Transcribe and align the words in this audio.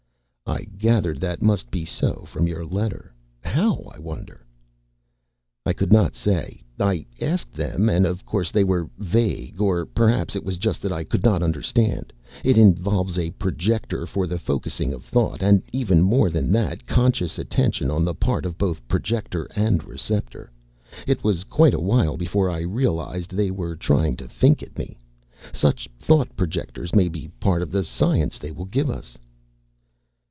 "I 0.47 0.63
gathered 0.77 1.21
that 1.21 1.41
must 1.41 1.71
be 1.71 1.85
so 1.85 2.25
from 2.27 2.45
your 2.45 2.65
letter. 2.65 3.13
How, 3.39 3.89
I 3.89 3.97
wonder." 3.99 4.43
"I 5.65 5.71
could 5.71 5.93
not 5.93 6.13
say. 6.13 6.61
I 6.77 7.05
asked 7.21 7.53
them 7.53 7.87
and, 7.87 8.05
of 8.05 8.25
course, 8.25 8.51
they 8.51 8.65
were 8.65 8.89
vague. 8.97 9.61
Or 9.61 9.85
perhaps 9.85 10.35
it 10.35 10.43
was 10.43 10.57
just 10.57 10.81
that 10.81 10.91
I 10.91 11.05
could 11.05 11.23
not 11.23 11.41
understand. 11.41 12.11
It 12.43 12.57
involves 12.57 13.17
a 13.17 13.31
projector 13.31 14.05
for 14.05 14.27
the 14.27 14.37
focussing 14.37 14.91
of 14.91 15.05
thought 15.05 15.41
and, 15.41 15.63
even 15.71 16.01
more 16.01 16.29
than 16.29 16.51
that, 16.51 16.85
conscious 16.85 17.39
attention 17.39 17.89
on 17.89 18.03
the 18.03 18.13
part 18.15 18.45
of 18.45 18.57
both 18.57 18.85
projector 18.89 19.43
and 19.55 19.81
receptor. 19.85 20.51
It 21.07 21.23
was 21.23 21.45
quite 21.45 21.73
a 21.73 21.79
while 21.79 22.17
before 22.17 22.49
I 22.49 22.59
realized 22.61 23.31
they 23.31 23.51
were 23.51 23.77
trying 23.77 24.17
to 24.17 24.27
think 24.27 24.61
at 24.61 24.77
me. 24.77 24.99
Such 25.53 25.87
thought 25.97 26.35
projectors 26.35 26.93
may 26.93 27.07
be 27.07 27.29
part 27.39 27.61
of 27.61 27.71
the 27.71 27.85
science 27.85 28.37
they 28.37 28.51
will 28.51 28.65
give 28.65 28.89
us." 28.89 29.17